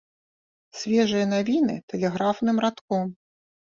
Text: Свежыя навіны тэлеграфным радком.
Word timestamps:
Свежыя 0.79 1.29
навіны 1.35 1.79
тэлеграфным 1.95 2.57
радком. 2.69 3.19